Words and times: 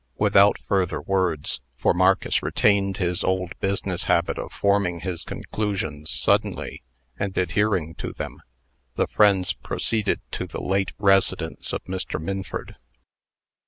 Without 0.17 0.57
further 0.67 0.99
words 0.99 1.61
for 1.77 1.93
Marcus 1.93 2.41
retained 2.41 2.97
his 2.97 3.23
old 3.23 3.53
business 3.59 4.05
habit 4.05 4.39
of 4.39 4.51
forming 4.51 5.01
his 5.01 5.23
conclusions 5.23 6.09
suddenly, 6.09 6.81
and 7.19 7.37
adhering 7.37 7.93
to 7.93 8.11
them 8.11 8.41
the 8.95 9.05
friends 9.05 9.53
proceeded 9.53 10.19
to 10.31 10.47
the 10.47 10.59
late 10.63 10.93
residence 10.97 11.71
of 11.71 11.83
Mr. 11.83 12.19
Minford. 12.19 12.77